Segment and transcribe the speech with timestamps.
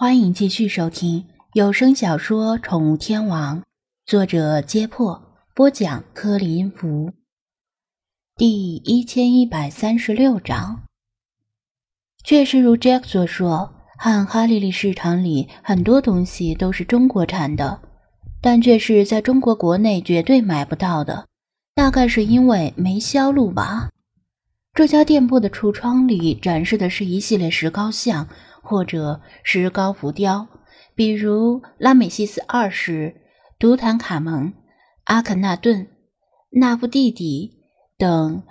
[0.00, 1.24] 欢迎继续收听
[1.54, 3.60] 有声小说《宠物天王》，
[4.06, 5.20] 作者：揭破，
[5.56, 7.10] 播讲：颗粒音符，
[8.36, 10.84] 第一千一百三十六章。
[12.22, 17.80] 确实如 Jack 所说，汉哈利利市场里很多东西都是中国产的，
[18.40, 21.26] 但却是在中国国内绝对买不到的，
[21.74, 23.90] 大概是因为没销路吧。
[24.74, 28.28] 这家店铺的橱窗里展示的是一系列石膏像。
[28.68, 30.46] 或者石膏浮雕，
[30.94, 33.16] 比如拉美西斯二世、
[33.58, 34.52] 图坦卡蒙、
[35.04, 35.88] 阿肯纳顿、
[36.50, 37.54] 纳夫蒂底
[37.96, 38.42] 等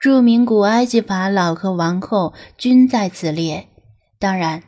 [0.00, 3.68] 著名古埃及法老和王后均在此列。
[4.18, 4.64] 当然，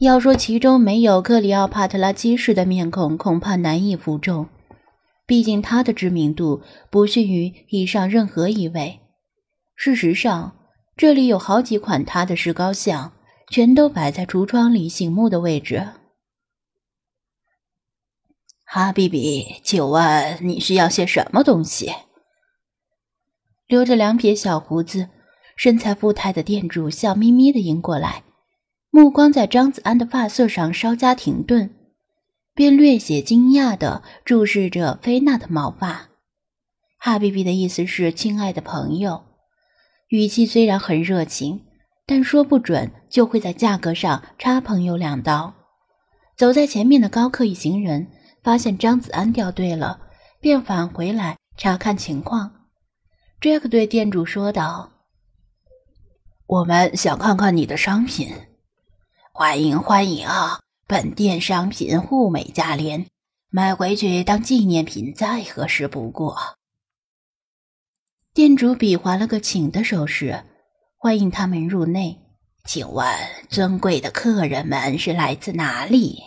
[0.00, 4.48] 要说其中没有克里奥帕特拉七世的面孔，恐怕难以服众。
[5.24, 8.98] 毕竟他的知名度不逊于以上任何一位。
[9.76, 10.56] 事实上，
[10.96, 13.12] 这里有好几款他的石膏像。
[13.50, 15.88] 全都摆在橱窗里醒目的位置。
[18.64, 21.92] 哈比比，请问你需要些什么东西？
[23.66, 25.08] 留着两撇小胡子、
[25.56, 28.22] 身材富态的店主笑眯眯的迎过来，
[28.90, 31.74] 目光在张子安的发色上稍加停顿，
[32.54, 36.10] 便略显惊讶的注视着菲娜的毛发。
[36.98, 39.24] 哈比比的意思是“亲爱的朋友”，
[40.10, 41.64] 语气虽然很热情。
[42.06, 45.52] 但说不准就会在价格上插朋友两刀。
[46.36, 48.06] 走在前面的高克一行人
[48.42, 50.00] 发现张子安掉队了，
[50.40, 52.50] 便返回来查看情况。
[53.40, 54.90] 杰克对店主说道
[56.46, 58.32] ：“我们想看看你的商品，
[59.32, 60.60] 欢迎欢迎啊！
[60.86, 63.06] 本店商品物美价廉，
[63.50, 66.36] 买回去当纪念品再合适不过。”
[68.32, 70.44] 店主比划了个请的手势。
[70.96, 72.29] 欢迎他们入内。
[72.64, 73.06] 请问
[73.48, 76.18] 尊贵的客人们是来自哪里？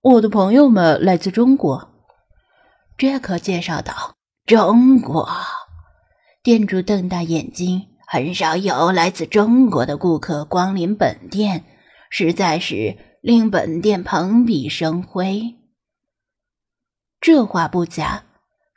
[0.00, 1.88] 我的朋友们来自中国。
[2.98, 5.28] 杰克介绍道：“中国。”
[6.42, 7.88] 店主瞪大眼睛。
[8.04, 11.64] 很少有来自中国的顾客光临本店，
[12.10, 15.54] 实在是令本店蓬荜生辉。
[17.18, 18.24] 这话不假，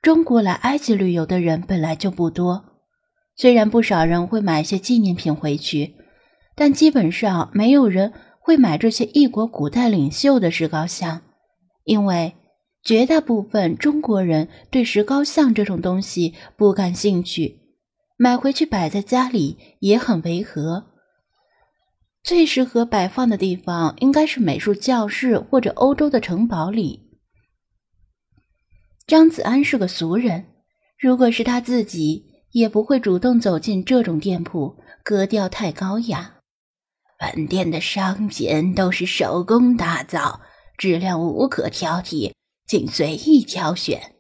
[0.02, 2.64] 中国来埃及旅游的人本来就不多。
[3.36, 5.98] 虽然不少人会买些纪念品回去，
[6.56, 11.22] 但基本上没有人会买这些异国古代领袖的石膏像，
[11.84, 12.34] 因为
[12.84, 17.60] 绝大部分中国人对石膏像这种东西不感兴趣，
[18.18, 20.86] 买回去摆在家里也很违和。
[22.24, 27.12] 最适合摆放的地方应该是美术教室或者欧洲的城堡里。
[29.06, 30.46] 张子安是个俗人，
[30.98, 32.34] 如果是他自己。
[32.52, 36.35] 也不会主动走进这种店铺，格调太高雅。
[37.18, 40.42] 本店的商品都是手工打造，
[40.78, 42.34] 质量无可挑剔，
[42.68, 44.16] 请随意挑选。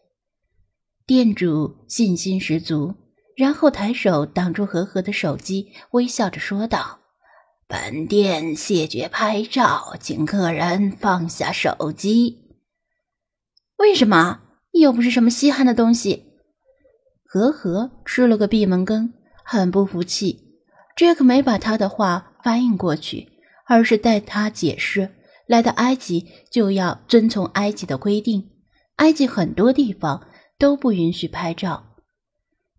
[1.05, 2.95] 店主信心十足，
[3.35, 6.99] 然后抬手挡住和和的手机，微笑着说道
[7.67, 12.41] ：“本店谢绝拍照，请客人放下手机。”
[13.77, 14.41] 为什么？
[14.71, 16.31] 又不是什么稀罕的东西。
[17.25, 19.13] 和和吃了个闭门羹，
[19.43, 20.61] 很不服气。
[20.95, 23.27] 这可没把他的话翻译过去，
[23.65, 25.09] 而是带他解释：
[25.47, 28.51] 来到埃及就要遵从埃及的规定，
[28.97, 30.27] 埃及很多地方
[30.59, 31.95] 都不允许拍照。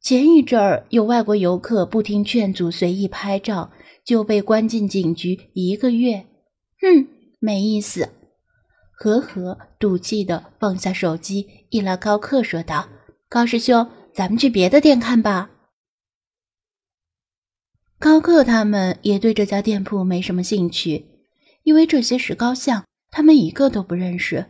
[0.01, 3.73] 前一阵儿有外国游客不听劝阻随意拍照，
[4.05, 6.25] 就被关进警局一个月。
[6.81, 7.09] 哼，
[7.41, 8.09] 没意思。
[8.93, 12.89] 和和赌气的放下手机，一拉高克说道
[13.29, 13.85] ：“高师兄。”
[14.15, 15.51] 咱们去别的店看吧。
[17.99, 21.07] 高克他们也对这家店铺没什么兴趣，
[21.63, 24.47] 因为这些石膏像他们一个都不认识。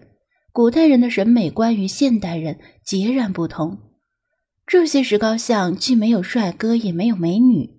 [0.53, 3.79] 古代人的审美观与现代人截然不同。
[4.67, 7.71] 这些石膏像既没有帅哥，也没有美女，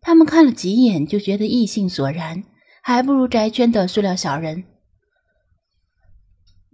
[0.00, 2.44] 他们看了几眼就觉得异性索然，
[2.82, 4.64] 还不如宅圈的塑料小人。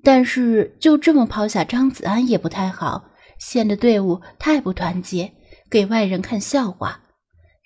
[0.02, 3.04] 但是就这么抛下张子安也不太好。
[3.38, 5.32] 显得队伍太不团结，
[5.70, 7.04] 给外人看笑话。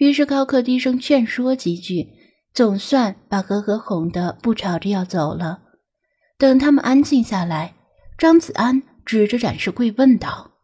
[0.02, 2.08] 于是高克低声劝说几句，
[2.52, 5.62] 总算把和和哄得不吵着要走了。
[6.36, 7.76] 等他们安静下来，
[8.18, 10.54] 张子安指着展示柜问道：“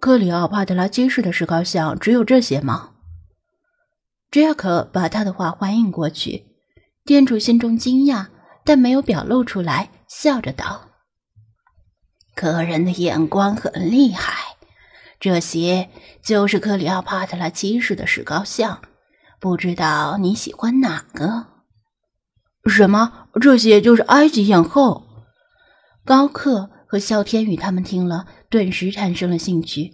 [0.00, 2.92] 克里奥帕特拉七世的石膏像只有这些吗？”
[4.30, 6.46] 杰克把他的话翻译过去，
[7.04, 8.28] 店主心中惊讶，
[8.64, 10.90] 但没有表露出来，笑着道。
[12.36, 14.54] 客人的眼光很厉害，
[15.20, 15.90] 这些
[16.22, 18.80] 就是克里奥帕特拉七世的石膏像，
[19.38, 21.46] 不知道你喜欢哪个？
[22.64, 23.28] 什么？
[23.40, 25.06] 这些就是埃及艳后。
[26.04, 29.92] 高克和肖天宇他们听了，顿时产生了兴趣。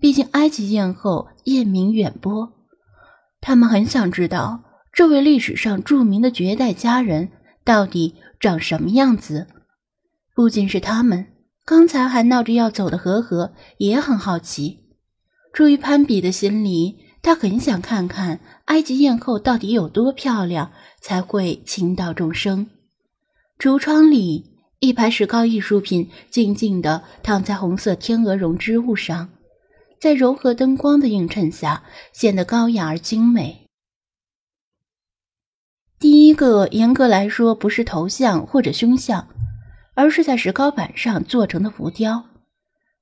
[0.00, 2.52] 毕竟埃及艳后艳名远播，
[3.40, 7.30] 他们很想知道这位历史上著名的绝代佳人
[7.64, 9.46] 到底长什么样子。
[10.34, 11.28] 不仅是他们，
[11.64, 14.80] 刚才还闹着要走的和和也很好奇。
[15.52, 22.68] 出于攀比的心理，他很想看看埃及艳后到底有多漂亮，才会倾倒众生。
[23.58, 24.50] 橱窗里。
[24.84, 29.28] 一排石膏艺术品静静地躺在红色天鹅绒织物上，
[30.00, 33.68] 在柔和灯光的映衬下，显得高雅而精美。
[36.00, 39.28] 第一个，严格来说不是头像或者胸像，
[39.94, 42.24] 而是在石膏板上做成的浮雕。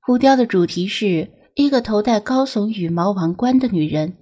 [0.05, 4.15] 浮雕的主题是一个头戴高耸羽毛王冠的女人，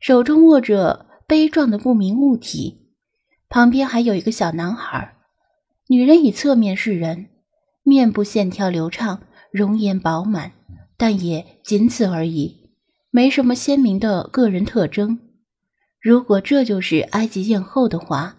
[0.00, 2.92] 手中握着杯状的不明物体，
[3.48, 5.16] 旁边还有一个小男孩。
[5.88, 7.26] 女人以侧面示人，
[7.82, 10.52] 面部线条流畅，容颜饱满，
[10.96, 12.70] 但也仅此而已，
[13.10, 15.18] 没什么鲜明的个人特征。
[16.00, 18.36] 如果这就是埃及艳后的话，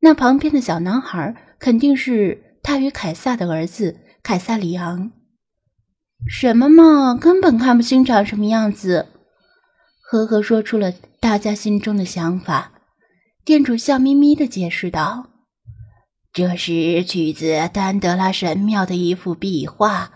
[0.00, 5.12] 那旁边的小男孩肯定是他与凯撒的儿子凯撒里昂。
[6.28, 9.06] 什么嘛，根本看不清长什么样子。
[10.10, 12.72] 呵呵，说出了大家心中的想法。
[13.44, 15.28] 店主笑眯眯地解释道。
[16.32, 20.12] 这是取自丹德拉神庙的一幅壁画，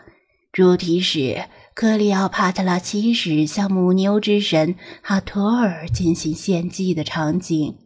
[0.52, 7.78] 主题是克里奥帕特拉七世向母牛之神哈托尔进行献祭的场景，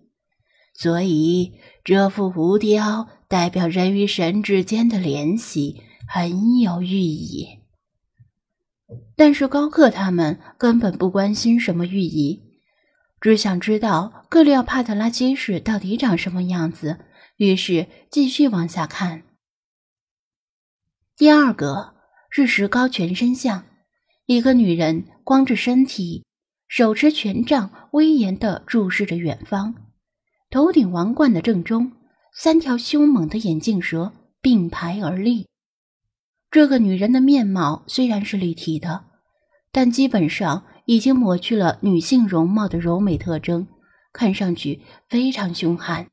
[0.74, 7.58] 所以这幅浮雕代表人与神之间的联系，很有寓意。
[9.14, 12.42] 但是高克他们根本不关心什么寓意，
[13.20, 17.04] 只想知道克里奥帕特拉七世到底长什么样子。
[17.36, 19.22] 于是继续往下看。
[21.16, 21.94] 第二个
[22.30, 23.66] 是石膏全身像，
[24.26, 26.24] 一个女人光着身体，
[26.66, 29.74] 手持权杖，威严地注视着远方。
[30.50, 31.92] 头顶王冠的正中，
[32.40, 35.48] 三条凶猛的眼镜蛇并排而立。
[36.52, 39.06] 这个女人的面貌虽然是立体的，
[39.72, 43.66] 但基本上已经抹去了女性容貌的柔美特征，
[44.12, 46.06] 看上去非常凶悍。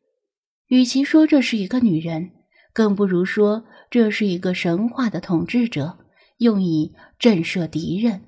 [0.65, 2.31] 与其说这是一个女人，
[2.73, 5.99] 更不如说这是一个神话的统治者，
[6.39, 8.23] 用以震慑敌人。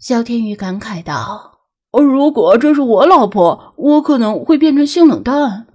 [0.00, 1.60] 萧天宇感慨道
[1.94, 5.68] ：“如果这是我老婆，我可能会变成性冷淡。”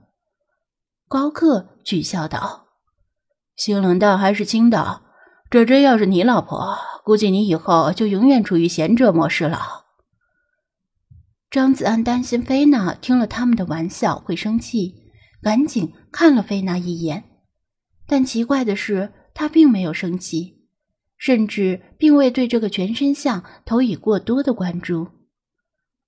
[1.10, 2.68] 高克取笑道
[3.58, 5.02] ：“性冷淡还是轻的，
[5.50, 9.86] 这真要是你老婆，估计你以后就永远处于贤者模式了。”
[11.50, 15.12] 张子安担心菲娜听了他们的玩笑会生气，
[15.42, 17.24] 赶紧看了菲娜一眼。
[18.06, 20.68] 但奇怪的是，她并没有生气，
[21.18, 25.08] 甚至并未对这个全身像投以过多的关注。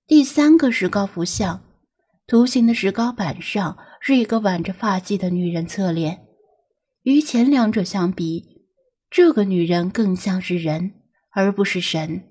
[0.06, 1.64] 第三个石膏符像，
[2.32, 6.28] 图形的石膏板上是一个挽着发髻的女人侧脸。
[7.02, 8.64] 与前两者相比，
[9.10, 10.94] 这个女人更像是人，
[11.32, 12.24] 而不是神。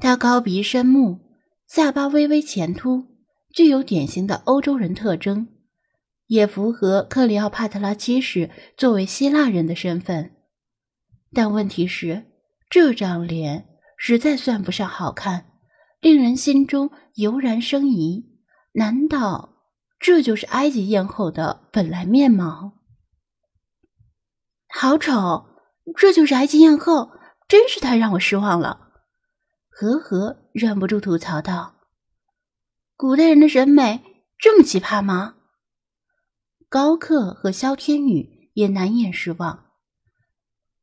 [0.00, 1.20] 她高鼻深目。
[1.68, 3.04] 下巴微微前凸，
[3.52, 5.48] 具有典型的欧洲人特征，
[6.28, 10.30] 也符合克里奥帕特拉七世作为希腊人的身份。
[11.34, 12.24] 但问题是，
[12.70, 13.66] 这张脸
[13.98, 15.44] 实在算不上好看，
[16.00, 18.34] 令人心中油然生疑。
[18.76, 19.54] 难道
[19.98, 22.74] 这就是埃及艳后的本来面貌？
[24.68, 25.46] 好丑！
[25.96, 27.12] 这就是埃及艳后，
[27.48, 28.92] 真是太让我失望了。
[29.70, 31.76] 和和忍不住吐槽道
[32.96, 34.02] ：“古代人的审美
[34.38, 35.36] 这么奇葩吗？”
[36.68, 39.70] 高克和萧天宇也难掩失望。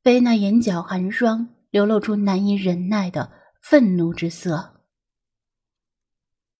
[0.01, 3.31] 贝娜眼角寒霜，流露出难以忍耐的
[3.61, 4.72] 愤怒之色。